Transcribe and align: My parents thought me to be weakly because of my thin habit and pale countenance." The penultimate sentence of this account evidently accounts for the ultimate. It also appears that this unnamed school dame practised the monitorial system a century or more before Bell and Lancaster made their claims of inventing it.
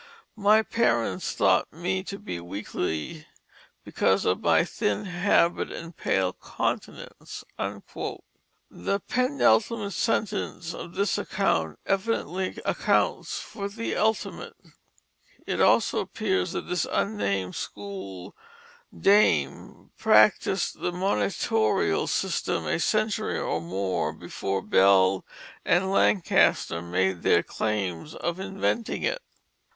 My 0.41 0.63
parents 0.63 1.33
thought 1.33 1.71
me 1.71 2.01
to 2.05 2.17
be 2.17 2.39
weakly 2.39 3.27
because 3.83 4.25
of 4.25 4.41
my 4.41 4.63
thin 4.63 5.05
habit 5.05 5.71
and 5.71 5.95
pale 5.95 6.33
countenance." 6.33 7.43
The 7.59 8.99
penultimate 9.07 9.93
sentence 9.93 10.73
of 10.73 10.95
this 10.95 11.19
account 11.19 11.77
evidently 11.85 12.57
accounts 12.65 13.39
for 13.41 13.69
the 13.69 13.95
ultimate. 13.95 14.55
It 15.45 15.61
also 15.61 15.99
appears 15.99 16.53
that 16.53 16.67
this 16.67 16.87
unnamed 16.91 17.53
school 17.55 18.35
dame 18.99 19.91
practised 19.99 20.79
the 20.79 20.91
monitorial 20.91 22.07
system 22.09 22.65
a 22.65 22.79
century 22.79 23.37
or 23.37 23.61
more 23.61 24.13
before 24.13 24.63
Bell 24.63 25.27
and 25.63 25.91
Lancaster 25.91 26.81
made 26.81 27.21
their 27.21 27.43
claims 27.43 28.15
of 28.15 28.39
inventing 28.39 29.03
it. 29.03 29.21